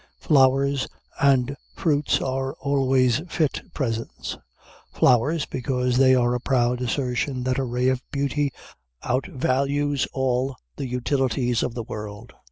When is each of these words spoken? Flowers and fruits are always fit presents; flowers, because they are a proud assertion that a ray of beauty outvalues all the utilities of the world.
Flowers 0.19 0.87
and 1.19 1.55
fruits 1.75 2.21
are 2.21 2.53
always 2.53 3.21
fit 3.29 3.61
presents; 3.75 4.35
flowers, 4.91 5.45
because 5.45 5.97
they 5.97 6.15
are 6.15 6.33
a 6.33 6.39
proud 6.39 6.81
assertion 6.81 7.43
that 7.43 7.59
a 7.59 7.63
ray 7.63 7.87
of 7.87 8.01
beauty 8.11 8.51
outvalues 9.03 10.07
all 10.11 10.55
the 10.75 10.87
utilities 10.87 11.61
of 11.61 11.75
the 11.75 11.83
world. 11.83 12.33